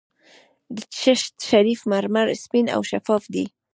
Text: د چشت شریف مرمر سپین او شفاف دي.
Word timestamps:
د 0.75 0.77
چشت 0.99 1.33
شریف 1.49 1.79
مرمر 1.91 2.27
سپین 2.43 2.65
او 2.75 2.81
شفاف 2.91 3.23
دي. 3.33 3.45